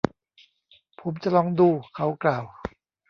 [0.99, 2.43] ผมจะลองดู เขากล่าว